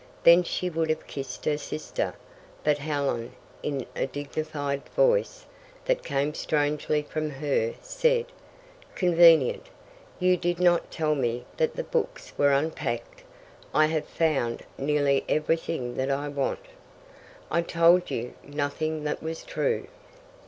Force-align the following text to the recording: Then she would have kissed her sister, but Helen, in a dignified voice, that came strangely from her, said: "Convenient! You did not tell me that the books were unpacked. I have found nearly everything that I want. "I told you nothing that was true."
Then 0.23 0.41
she 0.41 0.67
would 0.67 0.89
have 0.89 1.05
kissed 1.05 1.45
her 1.45 1.59
sister, 1.59 2.15
but 2.63 2.79
Helen, 2.79 3.33
in 3.61 3.85
a 3.95 4.07
dignified 4.07 4.81
voice, 4.95 5.45
that 5.85 6.03
came 6.03 6.33
strangely 6.33 7.03
from 7.03 7.29
her, 7.29 7.75
said: 7.83 8.25
"Convenient! 8.95 9.67
You 10.17 10.37
did 10.37 10.59
not 10.59 10.89
tell 10.89 11.13
me 11.13 11.45
that 11.57 11.75
the 11.75 11.83
books 11.83 12.33
were 12.35 12.49
unpacked. 12.49 13.21
I 13.75 13.85
have 13.85 14.07
found 14.07 14.63
nearly 14.75 15.23
everything 15.29 15.97
that 15.97 16.09
I 16.09 16.29
want. 16.29 16.65
"I 17.51 17.61
told 17.61 18.09
you 18.09 18.33
nothing 18.43 19.03
that 19.03 19.21
was 19.21 19.43
true." 19.43 19.85